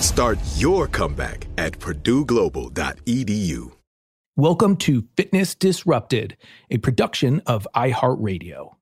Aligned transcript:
Start 0.00 0.38
your 0.56 0.86
comeback 0.86 1.46
at 1.58 1.78
purdueglobal.edu. 1.78 3.72
Welcome 4.34 4.76
to 4.78 5.04
Fitness 5.14 5.54
Disrupted, 5.54 6.38
a 6.70 6.78
production 6.78 7.42
of 7.44 7.68
iHeartRadio. 7.76 8.76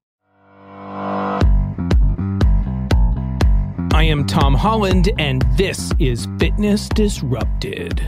I 3.93 4.05
am 4.05 4.29
Tom 4.29 4.55
Holland, 4.55 5.11
and 5.19 5.45
this 5.57 5.91
is 5.99 6.29
Fitness 6.39 6.89
Disrupted. 6.91 8.01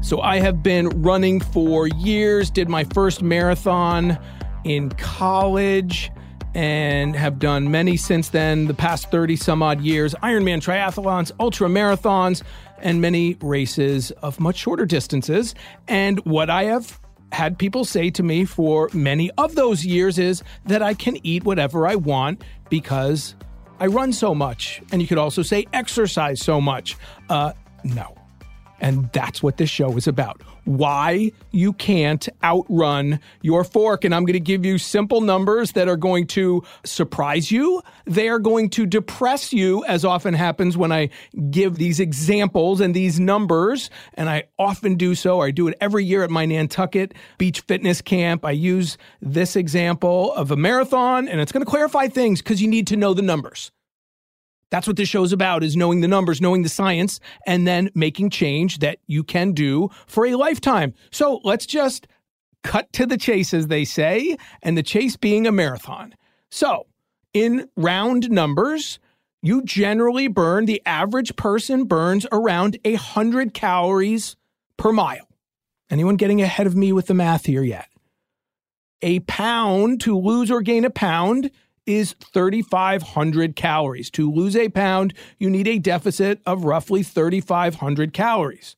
So, 0.00 0.20
I 0.20 0.40
have 0.40 0.60
been 0.60 0.88
running 1.00 1.38
for 1.38 1.86
years, 1.86 2.50
did 2.50 2.68
my 2.68 2.82
first 2.82 3.22
marathon 3.22 4.18
in 4.64 4.90
college 4.90 6.10
and 6.54 7.14
have 7.14 7.38
done 7.38 7.70
many 7.70 7.96
since 7.96 8.30
then, 8.30 8.66
the 8.66 8.74
past 8.74 9.10
30 9.10 9.36
some 9.36 9.62
odd 9.62 9.80
years 9.80 10.14
Ironman 10.22 10.58
triathlons, 10.58 11.32
ultra 11.38 11.68
marathons, 11.68 12.42
and 12.80 13.00
many 13.00 13.36
races 13.40 14.10
of 14.22 14.40
much 14.40 14.56
shorter 14.56 14.86
distances. 14.86 15.54
And 15.86 16.18
what 16.24 16.50
I 16.50 16.64
have 16.64 17.00
had 17.32 17.58
people 17.58 17.84
say 17.84 18.10
to 18.10 18.22
me 18.22 18.44
for 18.44 18.88
many 18.92 19.30
of 19.32 19.54
those 19.54 19.84
years 19.84 20.18
is 20.18 20.42
that 20.66 20.82
I 20.82 20.94
can 20.94 21.18
eat 21.24 21.44
whatever 21.44 21.86
I 21.86 21.94
want 21.94 22.42
because 22.70 23.34
I 23.80 23.86
run 23.86 24.12
so 24.12 24.34
much. 24.34 24.82
And 24.90 25.02
you 25.02 25.08
could 25.08 25.18
also 25.18 25.42
say 25.42 25.66
exercise 25.72 26.40
so 26.40 26.60
much. 26.60 26.96
Uh, 27.28 27.52
no. 27.84 28.17
And 28.80 29.10
that's 29.12 29.42
what 29.42 29.56
this 29.56 29.70
show 29.70 29.96
is 29.96 30.06
about. 30.06 30.42
Why 30.64 31.32
you 31.50 31.72
can't 31.72 32.28
outrun 32.44 33.20
your 33.42 33.64
fork. 33.64 34.04
And 34.04 34.14
I'm 34.14 34.24
going 34.24 34.34
to 34.34 34.40
give 34.40 34.64
you 34.64 34.78
simple 34.78 35.20
numbers 35.20 35.72
that 35.72 35.88
are 35.88 35.96
going 35.96 36.26
to 36.28 36.62
surprise 36.84 37.50
you. 37.50 37.82
They 38.04 38.28
are 38.28 38.38
going 38.38 38.70
to 38.70 38.86
depress 38.86 39.52
you, 39.52 39.84
as 39.86 40.04
often 40.04 40.34
happens 40.34 40.76
when 40.76 40.92
I 40.92 41.10
give 41.50 41.76
these 41.76 42.00
examples 42.00 42.80
and 42.80 42.94
these 42.94 43.18
numbers. 43.18 43.90
And 44.14 44.28
I 44.28 44.44
often 44.58 44.94
do 44.96 45.14
so. 45.14 45.40
I 45.40 45.50
do 45.50 45.68
it 45.68 45.76
every 45.80 46.04
year 46.04 46.22
at 46.22 46.30
my 46.30 46.46
Nantucket 46.46 47.14
Beach 47.38 47.60
Fitness 47.60 48.00
Camp. 48.00 48.44
I 48.44 48.52
use 48.52 48.98
this 49.20 49.56
example 49.56 50.32
of 50.34 50.50
a 50.50 50.56
marathon, 50.56 51.28
and 51.28 51.40
it's 51.40 51.50
going 51.50 51.64
to 51.64 51.70
clarify 51.70 52.08
things 52.08 52.42
because 52.42 52.62
you 52.62 52.68
need 52.68 52.86
to 52.88 52.96
know 52.96 53.14
the 53.14 53.22
numbers. 53.22 53.72
That's 54.70 54.86
what 54.86 54.96
this 54.96 55.08
show's 55.08 55.32
about 55.32 55.64
is 55.64 55.76
knowing 55.76 56.00
the 56.00 56.08
numbers, 56.08 56.40
knowing 56.40 56.62
the 56.62 56.68
science, 56.68 57.20
and 57.46 57.66
then 57.66 57.90
making 57.94 58.30
change 58.30 58.78
that 58.78 58.98
you 59.06 59.24
can 59.24 59.52
do 59.52 59.88
for 60.06 60.26
a 60.26 60.34
lifetime. 60.34 60.94
So 61.10 61.40
let's 61.44 61.66
just 61.66 62.06
cut 62.64 62.92
to 62.92 63.06
the 63.06 63.16
chase, 63.16 63.54
as 63.54 63.68
they 63.68 63.84
say, 63.84 64.36
and 64.62 64.76
the 64.76 64.82
chase 64.82 65.16
being 65.16 65.46
a 65.46 65.52
marathon. 65.52 66.14
So, 66.50 66.86
in 67.32 67.68
round 67.76 68.30
numbers, 68.30 68.98
you 69.42 69.62
generally 69.62 70.28
burn, 70.28 70.66
the 70.66 70.82
average 70.84 71.36
person 71.36 71.84
burns 71.84 72.26
around 72.32 72.76
100 72.84 73.54
calories 73.54 74.36
per 74.76 74.92
mile. 74.92 75.28
Anyone 75.90 76.16
getting 76.16 76.42
ahead 76.42 76.66
of 76.66 76.76
me 76.76 76.92
with 76.92 77.06
the 77.06 77.14
math 77.14 77.46
here 77.46 77.62
yet? 77.62 77.88
A 79.00 79.20
pound 79.20 80.00
to 80.02 80.18
lose 80.18 80.50
or 80.50 80.60
gain 80.60 80.84
a 80.84 80.90
pound 80.90 81.50
is 81.88 82.14
3,500 82.34 83.56
calories. 83.56 84.10
To 84.10 84.30
lose 84.30 84.54
a 84.54 84.68
pound, 84.68 85.14
you 85.38 85.48
need 85.48 85.66
a 85.66 85.78
deficit 85.78 86.40
of 86.44 86.64
roughly 86.64 87.02
3,500 87.02 88.12
calories. 88.12 88.76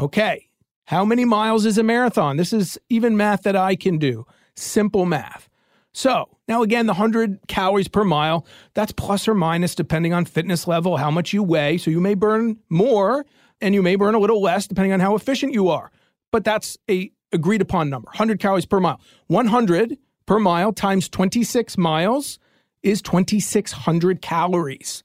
Okay, 0.00 0.48
how 0.86 1.04
many 1.04 1.26
miles 1.26 1.66
is 1.66 1.76
a 1.76 1.82
marathon? 1.82 2.38
This 2.38 2.52
is 2.52 2.78
even 2.88 3.16
math 3.16 3.42
that 3.42 3.56
I 3.56 3.76
can 3.76 3.98
do. 3.98 4.24
Simple 4.56 5.04
math. 5.04 5.50
So, 5.92 6.38
now 6.48 6.62
again, 6.62 6.86
the 6.86 6.94
100 6.94 7.40
calories 7.46 7.88
per 7.88 8.04
mile, 8.04 8.46
that's 8.72 8.92
plus 8.92 9.28
or 9.28 9.34
minus 9.34 9.74
depending 9.74 10.14
on 10.14 10.24
fitness 10.24 10.66
level, 10.66 10.96
how 10.96 11.10
much 11.10 11.32
you 11.32 11.42
weigh. 11.42 11.76
So, 11.76 11.90
you 11.90 12.00
may 12.00 12.14
burn 12.14 12.58
more 12.70 13.26
and 13.60 13.74
you 13.74 13.82
may 13.82 13.96
burn 13.96 14.14
a 14.14 14.18
little 14.18 14.40
less 14.40 14.66
depending 14.66 14.92
on 14.92 15.00
how 15.00 15.14
efficient 15.14 15.52
you 15.52 15.68
are. 15.68 15.90
But 16.32 16.44
that's 16.44 16.78
a 16.90 17.10
agreed 17.32 17.60
upon 17.60 17.90
number 17.90 18.06
100 18.06 18.40
calories 18.40 18.66
per 18.66 18.80
mile. 18.80 19.00
100 19.26 19.98
per 20.28 20.38
mile 20.38 20.74
times 20.74 21.08
26 21.08 21.78
miles 21.78 22.38
is 22.82 23.00
2,600 23.00 24.20
calories. 24.20 25.02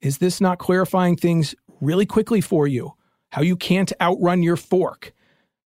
Is 0.00 0.18
this 0.18 0.40
not 0.40 0.58
clarifying 0.58 1.16
things 1.16 1.54
really 1.80 2.04
quickly 2.04 2.40
for 2.40 2.66
you? 2.66 2.94
How 3.28 3.42
you 3.42 3.54
can't 3.54 3.92
outrun 4.00 4.42
your 4.42 4.56
fork? 4.56 5.12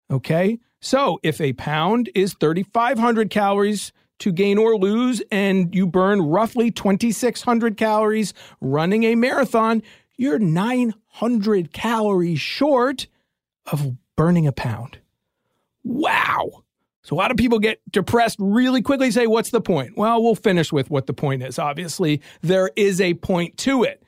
Okay. 0.09 0.59
So 0.79 1.19
if 1.23 1.41
a 1.41 1.51
pound 1.53 2.09
is 2.15 2.35
3,500 2.39 3.29
calories 3.29 3.91
to 4.19 4.31
gain 4.31 4.57
or 4.57 4.77
lose, 4.77 5.21
and 5.29 5.75
you 5.75 5.85
burn 5.85 6.21
roughly 6.21 6.71
2,600 6.71 7.75
calories 7.75 8.33
running 8.61 9.03
a 9.03 9.15
marathon, 9.15 9.83
you're 10.15 10.39
900 10.39 11.73
calories 11.73 12.39
short 12.39 13.07
of 13.65 13.91
burning 14.15 14.47
a 14.47 14.53
pound. 14.53 14.99
Wow. 15.83 16.64
So 17.05 17.15
a 17.15 17.17
lot 17.17 17.29
of 17.29 17.37
people 17.37 17.59
get 17.59 17.79
depressed 17.91 18.37
really 18.39 18.81
quickly, 18.81 19.11
say, 19.11 19.27
What's 19.27 19.51
the 19.51 19.61
point? 19.61 19.95
Well, 19.95 20.23
we'll 20.23 20.33
finish 20.33 20.73
with 20.73 20.89
what 20.89 21.05
the 21.05 21.13
point 21.13 21.43
is. 21.43 21.59
Obviously, 21.59 22.19
there 22.41 22.71
is 22.75 22.99
a 22.99 23.13
point 23.13 23.57
to 23.57 23.83
it. 23.83 24.01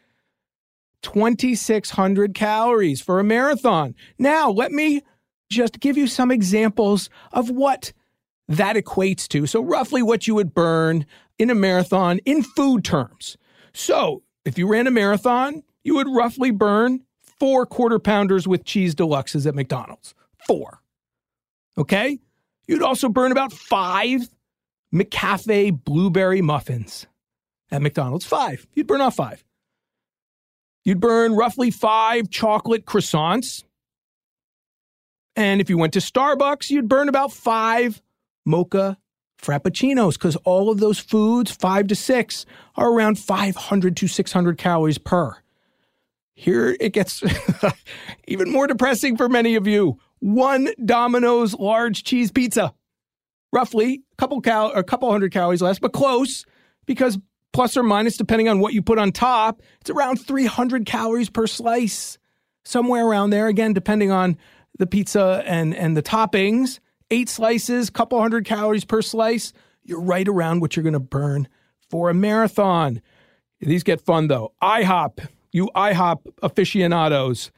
2,600 1.04 2.34
calories 2.34 3.00
for 3.00 3.20
a 3.20 3.24
marathon. 3.24 3.94
Now, 4.18 4.50
let 4.50 4.72
me 4.72 5.04
just 5.48 5.80
give 5.80 5.96
you 5.96 6.08
some 6.08 6.32
examples 6.32 7.12
of 7.32 7.52
what 7.52 7.94
that 8.48 8.76
equates 8.76 9.28
to. 9.28 9.46
So, 9.46 9.62
roughly 9.62 10.02
what 10.02 10.26
you 10.26 10.34
would 10.34 10.56
burn 10.56 11.06
in 11.38 11.52
a 11.52 11.56
marathon 11.56 12.18
in 12.26 12.42
food 12.42 12.84
terms. 12.84 13.38
So, 13.74 14.24
if 14.44 14.58
you 14.58 14.68
ran 14.68 14.88
a 14.88 14.92
marathon, 14.92 15.62
you 15.84 15.94
would 15.94 16.08
roughly 16.10 16.50
burn 16.50 17.04
four 17.22 17.68
quarter 17.68 18.00
pounders 18.00 18.48
with 18.48 18.66
cheese 18.66 18.96
deluxes 18.96 19.46
at 19.46 19.54
McDonald's. 19.54 20.16
Four. 20.48 20.82
Okay? 21.78 22.18
You'd 22.68 22.84
also 22.84 23.10
burn 23.10 23.32
about 23.32 23.54
five 23.54 24.30
McCafe 24.94 25.84
blueberry 25.84 26.42
muffins 26.42 27.08
at 27.72 27.82
McDonald's. 27.82 28.26
Five. 28.26 28.68
You'd 28.74 28.88
burn 28.88 29.02
off 29.02 29.16
five. 29.16 29.44
You'd 30.84 31.00
burn 31.00 31.36
roughly 31.36 31.72
five 31.72 32.30
chocolate 32.30 32.86
croissants. 32.86 33.64
And 35.36 35.62
if 35.62 35.70
you 35.70 35.78
went 35.78 35.94
to 35.94 36.00
Starbucks, 36.00 36.70
you'd 36.70 36.88
burn 36.88 37.10
about 37.10 37.32
five 37.32 38.02
mocha 38.46 38.98
Frappuccinos, 39.42 40.14
because 40.14 40.36
all 40.38 40.70
of 40.70 40.80
those 40.80 40.98
foods, 40.98 41.52
five 41.52 41.88
to 41.88 41.96
six, 41.96 42.46
are 42.76 42.92
around 42.92 43.20
500 43.20 43.96
to 43.98 44.08
600 44.08 44.58
calories 44.58 44.98
per. 44.98 45.38
Here 46.34 46.76
it 46.80 46.94
gets 46.94 47.24
even 48.28 48.52
more 48.52 48.68
depressing 48.68 49.18
for 49.18 49.30
many 49.30 49.56
of 49.56 49.68
you. 49.68 50.00
One 50.20 50.70
Domino's 50.84 51.54
large 51.54 52.04
cheese 52.04 52.32
pizza, 52.32 52.74
roughly 53.54 54.02
a 54.12 54.16
couple 54.18 54.42
cal- 54.42 54.72
a 54.74 54.84
couple 54.84 55.12
hundred 55.12 55.32
calories 55.32 55.62
less, 55.62 55.80
but 55.80 55.94
close 55.94 56.46
because 56.86 57.18
plus 57.54 57.78
or 57.78 57.84
minus, 57.84 58.18
depending 58.18 58.50
on 58.50 58.60
what 58.60 58.74
you 58.74 58.82
put 58.82 59.00
on 59.00 59.12
top, 59.12 59.62
it's 59.82 59.90
around 59.90 60.18
300 60.18 60.86
calories 60.86 61.30
per 61.30 61.48
slice, 61.48 62.18
somewhere 62.66 63.06
around 63.06 63.30
there. 63.30 63.48
Again, 63.48 63.74
depending 63.74 64.12
on 64.12 64.38
the 64.78 64.88
pizza 64.88 65.44
and 65.46 65.76
and 65.76 65.96
the 65.98 66.04
toppings. 66.04 66.80
Eight 67.10 67.30
slices, 67.30 67.90
couple 67.90 68.20
hundred 68.20 68.46
calories 68.46 68.86
per 68.86 69.02
slice. 69.02 69.54
You're 69.84 70.02
right 70.02 70.28
around 70.28 70.60
what 70.60 70.76
you're 70.76 70.84
going 70.84 70.94
to 70.94 71.00
burn 71.00 71.48
for 71.90 72.10
a 72.10 72.14
marathon. 72.14 73.02
These 73.60 73.84
get 73.84 74.02
fun 74.02 74.28
though. 74.28 74.54
IHOP, 74.62 75.28
you 75.52 75.70
IHOP 75.76 76.20
aficionados. 76.44 77.52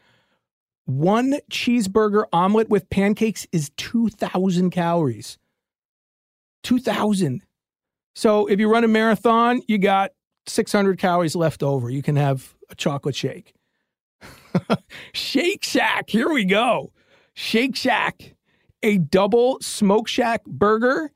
One 0.89 1.37
cheeseburger 1.51 2.25
omelet 2.33 2.67
with 2.67 2.89
pancakes 2.89 3.45
is 3.51 3.69
2,000 3.77 4.71
calories. 4.71 5.37
2,000. 6.63 7.43
So 8.15 8.47
if 8.47 8.59
you 8.59 8.71
run 8.71 8.83
a 8.83 8.87
marathon, 8.87 9.61
you 9.67 9.77
got 9.77 10.13
600 10.47 10.97
calories 10.97 11.35
left 11.35 11.61
over. 11.61 11.91
You 11.91 12.01
can 12.01 12.15
have 12.15 12.55
a 12.71 12.75
chocolate 12.75 13.15
shake. 13.15 13.53
Shake 15.13 15.63
Shack, 15.63 16.09
here 16.09 16.27
we 16.27 16.43
go. 16.43 16.91
Shake 17.35 17.75
Shack, 17.75 18.33
a 18.81 18.97
double 18.97 19.59
Smoke 19.61 20.07
Shack 20.07 20.43
burger 20.45 21.11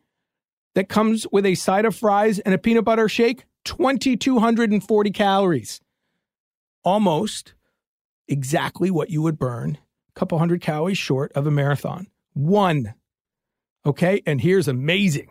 that 0.75 0.87
comes 0.87 1.25
with 1.31 1.47
a 1.47 1.55
side 1.55 1.85
of 1.85 1.95
fries 1.95 2.37
and 2.37 2.53
a 2.53 2.59
peanut 2.59 2.85
butter 2.85 3.09
shake, 3.09 3.45
2,240 3.65 5.09
calories. 5.09 5.81
Almost 6.83 7.55
exactly 8.27 8.89
what 8.91 9.09
you 9.09 9.21
would 9.21 9.37
burn, 9.37 9.77
a 10.09 10.19
couple 10.19 10.39
hundred 10.39 10.61
calories 10.61 10.97
short 10.97 11.31
of 11.33 11.47
a 11.47 11.51
marathon. 11.51 12.07
One. 12.33 12.93
Okay. 13.85 14.21
And 14.25 14.41
here's 14.41 14.67
amazing 14.67 15.29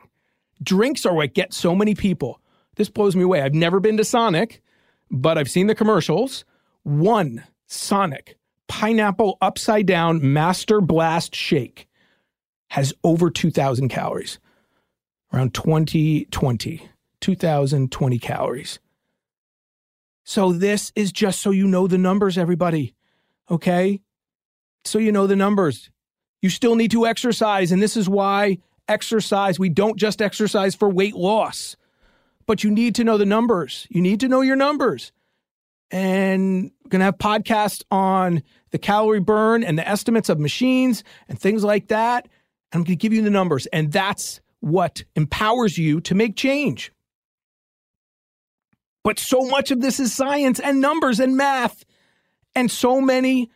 drinks 0.63 1.05
are 1.05 1.15
what 1.15 1.35
get 1.35 1.53
so 1.53 1.75
many 1.75 1.95
people. 1.95 2.41
This 2.77 2.89
blows 2.89 3.17
me 3.17 3.23
away. 3.23 3.43
I've 3.43 3.55
never 3.55 3.81
been 3.81 3.97
to 3.97 4.05
Sonic, 4.05 4.63
but 5.11 5.37
I've 5.37 5.51
seen 5.51 5.67
the 5.67 5.75
commercials. 5.75 6.45
One 6.85 7.45
Sonic 7.67 8.39
pineapple 8.69 9.37
upside 9.41 9.87
down 9.87 10.33
master 10.33 10.81
blast 10.81 11.35
shake 11.35 11.89
has 12.71 12.95
over 13.05 13.31
2,000 13.31 13.91
calories, 13.91 14.39
around 15.33 15.53
2020, 15.53 16.89
2,020 17.21 18.19
calories. 18.19 18.79
So, 20.25 20.53
this 20.53 20.93
is 20.95 21.13
just 21.13 21.41
so 21.41 21.51
you 21.51 21.67
know 21.67 21.87
the 21.87 21.99
numbers, 21.99 22.39
everybody. 22.39 22.95
Okay? 23.51 24.01
So 24.85 24.99
you 24.99 25.13
know 25.13 25.27
the 25.27 25.37
numbers. 25.37 25.91
You 26.41 26.51
still 26.51 26.75
need 26.75 26.91
to 26.91 27.07
exercise. 27.07 27.71
And 27.73 27.81
this 27.81 27.97
is 27.97 28.09
why 28.09 28.59
exercise, 28.89 29.59
we 29.59 29.69
don't 29.69 29.97
just 29.97 30.21
exercise 30.21 30.75
for 30.75 30.89
weight 30.89 31.15
loss, 31.15 31.77
but 32.47 32.65
you 32.65 32.71
need 32.71 32.97
to 32.97 33.05
know 33.05 33.17
the 33.17 33.27
numbers. 33.27 33.87
You 33.91 34.01
need 34.03 34.21
to 34.21 34.29
know 34.29 34.41
your 34.41 34.57
numbers. 34.57 35.13
And 35.91 36.73
we're 36.83 36.89
going 36.89 37.01
to 37.01 37.05
have 37.05 37.19
podcasts 37.19 37.85
on 37.91 38.43
the 38.71 38.79
calorie 38.79 39.21
burn 39.21 39.63
and 39.63 39.79
the 39.79 39.87
estimates 39.87 40.29
of 40.29 40.41
machines 40.41 41.05
and 41.29 41.39
things 41.39 41.63
like 41.63 41.89
that. 41.89 42.29
I'm 42.73 42.81
going 42.81 42.87
to 42.87 42.97
give 42.97 43.13
you 43.13 43.23
the 43.23 43.31
numbers. 43.31 43.67
And 43.67 43.93
that's 43.93 44.41
what 44.61 45.05
empowers 45.15 45.77
you 45.77 46.01
to 46.03 46.15
make 46.15 46.35
change. 46.35 46.93
But 49.05 49.19
so 49.19 49.43
much 49.43 49.71
of 49.71 49.81
this 49.81 49.99
is 49.99 50.15
science 50.15 50.61
and 50.61 50.81
numbers 50.81 51.21
and 51.21 51.37
math. 51.37 51.85
And 52.55 52.71
so 52.71 53.01
many 53.01 53.51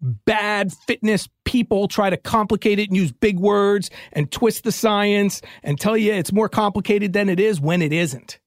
bad 0.00 0.72
fitness 0.86 1.28
people 1.44 1.88
try 1.88 2.10
to 2.10 2.16
complicate 2.16 2.78
it 2.78 2.88
and 2.88 2.96
use 2.96 3.12
big 3.12 3.38
words 3.38 3.90
and 4.12 4.30
twist 4.30 4.64
the 4.64 4.72
science 4.72 5.40
and 5.62 5.80
tell 5.80 5.96
you 5.96 6.12
it's 6.12 6.32
more 6.32 6.48
complicated 6.48 7.12
than 7.12 7.28
it 7.28 7.40
is 7.40 7.60
when 7.60 7.80
it 7.80 7.92
isn't. 7.92 8.38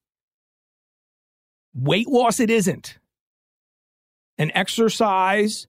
Weight 1.74 2.08
loss, 2.08 2.40
it 2.40 2.50
isn't. 2.50 2.98
And 4.38 4.52
exercise, 4.54 5.68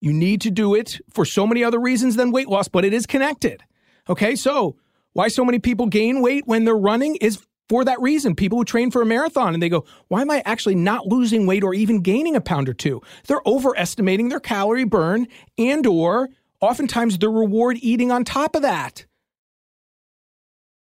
you 0.00 0.12
need 0.12 0.40
to 0.40 0.50
do 0.50 0.74
it 0.74 1.00
for 1.10 1.24
so 1.24 1.46
many 1.46 1.62
other 1.62 1.80
reasons 1.80 2.16
than 2.16 2.32
weight 2.32 2.48
loss, 2.48 2.68
but 2.68 2.84
it 2.84 2.92
is 2.92 3.06
connected. 3.06 3.62
Okay, 4.08 4.34
so 4.34 4.76
why 5.12 5.28
so 5.28 5.44
many 5.44 5.58
people 5.58 5.86
gain 5.86 6.20
weight 6.20 6.46
when 6.46 6.64
they're 6.64 6.76
running 6.76 7.16
is 7.16 7.44
for 7.68 7.84
that 7.84 8.00
reason. 8.00 8.34
People 8.34 8.58
who 8.58 8.64
train 8.64 8.90
for 8.90 9.02
a 9.02 9.06
marathon 9.06 9.54
and 9.54 9.62
they 9.62 9.68
go, 9.68 9.84
why 10.08 10.22
am 10.22 10.30
I 10.30 10.42
actually 10.44 10.74
not 10.74 11.06
losing 11.06 11.46
weight 11.46 11.64
or 11.64 11.74
even 11.74 12.00
gaining 12.00 12.36
a 12.36 12.40
pound 12.40 12.68
or 12.68 12.74
two? 12.74 13.02
They're 13.26 13.42
overestimating 13.46 14.28
their 14.28 14.40
calorie 14.40 14.84
burn 14.84 15.28
and 15.56 15.86
or 15.86 16.28
oftentimes 16.60 17.18
the 17.18 17.28
reward 17.28 17.76
eating 17.80 18.10
on 18.10 18.24
top 18.24 18.56
of 18.56 18.62
that. 18.62 19.06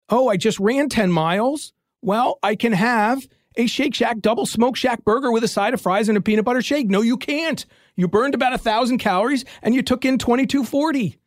Oh, 0.09 0.29
I 0.29 0.37
just 0.37 0.59
ran 0.59 0.89
10 0.89 1.11
miles. 1.11 1.73
Well, 2.01 2.39
I 2.41 2.55
can 2.55 2.71
have 2.73 3.27
a 3.57 3.67
Shake 3.67 3.95
Shack 3.95 4.19
double 4.19 4.45
smoke 4.45 4.75
shack 4.75 5.03
burger 5.03 5.31
with 5.31 5.43
a 5.43 5.47
side 5.47 5.73
of 5.73 5.81
fries 5.81 6.07
and 6.07 6.17
a 6.17 6.21
peanut 6.21 6.45
butter 6.45 6.61
shake. 6.61 6.87
No, 6.87 7.01
you 7.01 7.17
can't. 7.17 7.65
You 7.95 8.07
burned 8.07 8.35
about 8.35 8.53
a 8.53 8.57
thousand 8.57 8.99
calories 8.99 9.43
and 9.61 9.75
you 9.75 9.81
took 9.81 10.05
in 10.05 10.17
2240. 10.17 11.17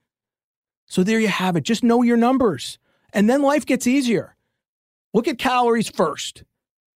So 0.86 1.04
there 1.04 1.20
you 1.20 1.28
have 1.28 1.56
it. 1.56 1.64
Just 1.64 1.84
know 1.84 2.02
your 2.02 2.16
numbers. 2.16 2.78
And 3.12 3.28
then 3.28 3.42
life 3.42 3.66
gets 3.66 3.86
easier. 3.86 4.36
Look 5.12 5.28
at 5.28 5.38
calories 5.38 5.88
first 5.88 6.44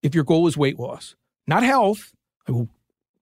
if 0.01 0.13
your 0.13 0.23
goal 0.23 0.47
is 0.47 0.57
weight 0.57 0.79
loss, 0.79 1.15
not 1.47 1.63
health. 1.63 2.13
I 2.47 2.51
will 2.51 2.69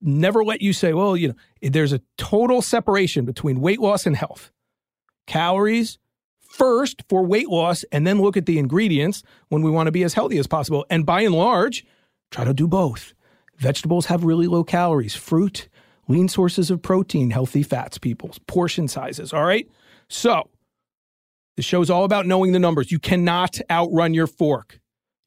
never 0.02 0.44
let 0.44 0.62
you 0.62 0.74
say, 0.74 0.94
well, 0.94 1.16
you 1.16 1.30
know, 1.30 1.36
there's 1.62 1.94
a 1.94 2.02
total 2.18 2.62
separation 2.62 3.26
between 3.26 3.62
weight 3.62 3.80
loss 3.80 4.06
and 4.06 4.16
health. 4.16 4.52
Calories 5.28 5.98
first 6.42 7.04
for 7.08 7.24
weight 7.24 7.48
loss, 7.48 7.86
and 7.92 8.06
then 8.06 8.22
look 8.22 8.36
at 8.36 8.46
the 8.46 8.60
ingredients 8.60 9.24
when 9.48 9.62
we 9.62 9.72
want 9.72 9.88
to 9.88 9.92
be 9.92 10.04
as 10.04 10.14
healthy 10.14 10.38
as 10.38 10.48
possible. 10.48 10.86
And 10.90 11.06
by 11.06 11.22
and 11.22 11.34
large, 11.34 11.86
try 12.30 12.44
to 12.44 12.54
do 12.54 12.68
both. 12.68 13.14
Vegetables 13.58 14.08
have 14.08 14.24
really 14.24 14.48
low 14.48 14.64
calories, 14.64 15.16
fruit, 15.16 15.70
lean 16.08 16.28
sources 16.28 16.70
of 16.70 16.82
protein, 16.82 17.30
healthy 17.30 17.64
fats, 17.64 17.98
people's 17.98 18.40
portion 18.40 18.88
sizes. 18.88 19.32
All 19.32 19.46
right. 19.46 19.70
So 20.10 20.50
the 21.56 21.62
show's 21.62 21.90
all 21.90 22.04
about 22.04 22.26
knowing 22.26 22.52
the 22.52 22.60
numbers. 22.60 22.92
You 22.92 23.00
cannot 23.00 23.60
outrun 23.70 24.14
your 24.14 24.28
fork. 24.28 24.81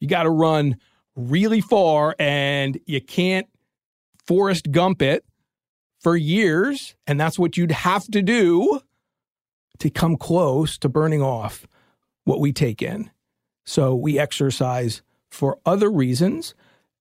You 0.04 0.08
got 0.08 0.24
to 0.24 0.30
run 0.30 0.76
really 1.16 1.62
far 1.62 2.14
and 2.18 2.78
you 2.84 3.00
can't 3.00 3.46
Forrest 4.26 4.70
Gump 4.70 5.00
it 5.00 5.24
for 5.98 6.14
years. 6.14 6.94
And 7.06 7.18
that's 7.18 7.38
what 7.38 7.56
you'd 7.56 7.72
have 7.72 8.04
to 8.08 8.20
do 8.20 8.82
to 9.78 9.88
come 9.88 10.18
close 10.18 10.76
to 10.76 10.90
burning 10.90 11.22
off 11.22 11.66
what 12.24 12.38
we 12.38 12.52
take 12.52 12.82
in. 12.82 13.10
So 13.64 13.94
we 13.94 14.18
exercise 14.18 15.00
for 15.30 15.58
other 15.64 15.90
reasons. 15.90 16.54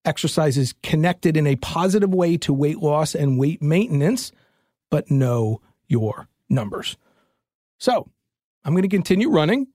Exercise 0.05 0.57
is 0.57 0.73
connected 0.81 1.35
in 1.35 1.45
a 1.45 1.57
positive 1.57 2.13
way 2.13 2.37
to 2.37 2.53
weight 2.53 2.79
loss 2.79 3.13
and 3.13 3.37
weight 3.37 3.61
maintenance, 3.61 4.31
but 4.89 5.11
know 5.11 5.59
your 5.89 6.29
numbers. 6.47 6.95
So 7.79 8.09
I'm 8.63 8.71
going 8.71 8.83
to 8.83 8.87
continue 8.87 9.29
running, 9.29 9.67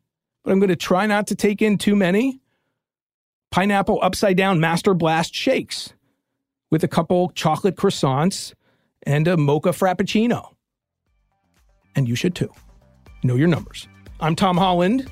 but 0.43 0.51
I'm 0.51 0.61
going 0.61 0.71
to 0.71 0.77
try 0.77 1.05
not 1.05 1.27
to 1.27 1.35
take 1.35 1.61
in 1.61 1.77
too 1.77 1.95
many 1.95 2.41
pineapple 3.51 3.99
upside 4.03 4.37
down 4.37 4.61
master 4.61 4.95
blast 4.95 5.35
shakes 5.35 5.93
with 6.71 6.85
a 6.85 6.89
couple 6.89 7.31
chocolate 7.31 7.77
croissants 7.77 8.55
and 9.05 9.27
a 9.27 9.37
mocha 9.37 9.71
frappuccino. 9.71 10.55
And 11.95 12.09
you 12.09 12.15
should 12.15 12.35
too. 12.35 12.53
Know 13.25 13.35
your 13.35 13.49
numbers. 13.49 13.89
I'm 14.21 14.37
Tom 14.37 14.57
Holland. 14.57 15.11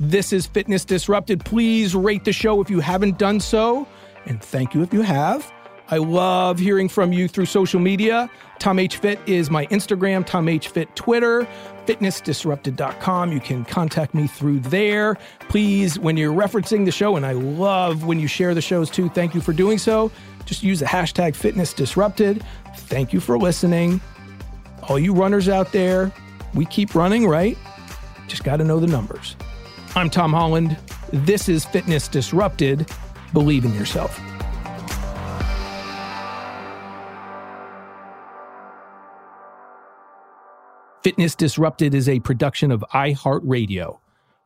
This 0.00 0.32
is 0.32 0.46
Fitness 0.46 0.84
Disrupted. 0.84 1.44
Please 1.44 1.94
rate 1.94 2.24
the 2.24 2.32
show 2.32 2.60
if 2.60 2.70
you 2.70 2.80
haven't 2.80 3.18
done 3.18 3.40
so. 3.40 3.86
And 4.26 4.42
thank 4.42 4.74
you 4.74 4.82
if 4.82 4.92
you 4.92 5.02
have. 5.02 5.52
I 5.88 5.98
love 5.98 6.58
hearing 6.58 6.88
from 6.88 7.12
you 7.12 7.28
through 7.28 7.46
social 7.46 7.80
media. 7.80 8.30
Tom 8.58 8.78
H. 8.78 8.96
Fit 8.96 9.18
is 9.26 9.50
my 9.50 9.66
Instagram, 9.66 10.24
Tom 10.24 10.48
H. 10.48 10.68
Fit 10.68 10.94
Twitter, 10.96 11.46
fitnessdisrupted.com. 11.86 13.32
You 13.32 13.40
can 13.40 13.64
contact 13.64 14.14
me 14.14 14.26
through 14.26 14.60
there. 14.60 15.18
Please, 15.48 15.98
when 15.98 16.16
you're 16.16 16.32
referencing 16.32 16.84
the 16.84 16.92
show, 16.92 17.16
and 17.16 17.26
I 17.26 17.32
love 17.32 18.04
when 18.04 18.20
you 18.20 18.28
share 18.28 18.54
the 18.54 18.62
shows 18.62 18.88
too, 18.88 19.08
thank 19.10 19.34
you 19.34 19.40
for 19.40 19.52
doing 19.52 19.78
so. 19.78 20.10
Just 20.44 20.62
use 20.62 20.80
the 20.80 20.86
hashtag 20.86 21.32
fitnessdisrupted. 21.32 22.42
Thank 22.76 23.12
you 23.12 23.20
for 23.20 23.38
listening. 23.38 24.00
All 24.88 24.98
you 24.98 25.12
runners 25.12 25.48
out 25.48 25.72
there, 25.72 26.12
we 26.54 26.64
keep 26.66 26.94
running, 26.94 27.26
right? 27.26 27.56
Just 28.28 28.44
got 28.44 28.56
to 28.56 28.64
know 28.64 28.80
the 28.80 28.86
numbers. 28.86 29.36
I'm 29.94 30.08
Tom 30.08 30.32
Holland. 30.32 30.76
This 31.12 31.48
is 31.48 31.64
Fitness 31.66 32.08
Disrupted. 32.08 32.88
Believe 33.32 33.64
in 33.64 33.74
yourself. 33.74 34.20
Fitness 41.02 41.34
Disrupted 41.34 41.94
is 41.94 42.08
a 42.08 42.20
production 42.20 42.70
of 42.70 42.84
iHeartRadio. 42.94 43.98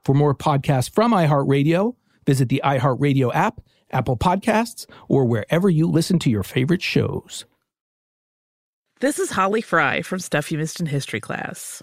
For 0.07 0.15
more 0.15 0.35
podcasts 0.35 0.91
from 0.91 1.13
iHeartRadio, 1.13 1.97
visit 2.25 2.49
the 2.49 2.63
iHeartRadio 2.65 3.31
app, 3.35 3.61
Apple 3.91 4.17
Podcasts, 4.17 4.87
or 5.07 5.27
wherever 5.27 5.69
you 5.69 5.87
listen 5.87 6.19
to 6.21 6.31
your 6.31 6.43
favorite 6.43 6.81
shows. 6.81 7.45
This 9.01 9.19
is 9.19 9.29
Holly 9.33 9.61
Fry 9.61 10.01
from 10.01 10.19
Stuff 10.19 10.51
You 10.51 10.57
Missed 10.57 10.81
in 10.81 10.87
History 10.87 11.21
class. 11.21 11.83